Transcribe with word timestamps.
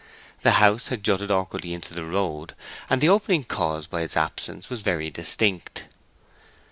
The 0.41 0.53
house 0.53 0.87
had 0.87 1.03
jutted 1.03 1.29
awkwardly 1.29 1.73
into 1.75 1.93
the 1.93 2.03
road, 2.03 2.55
and 2.89 3.01
the 3.01 3.09
opening 3.09 3.43
caused 3.43 3.91
by 3.91 4.01
its 4.01 4.17
absence 4.17 4.67
was 4.67 4.81
very 4.81 5.11
distinct. 5.11 5.83